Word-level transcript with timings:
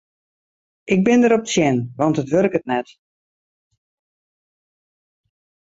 Ik 0.93 0.99
bin 1.05 1.21
derop 1.23 1.43
tsjin 1.45 1.77
want 1.97 2.19
it 2.21 2.31
wurket 2.33 2.65
net. 2.71 2.87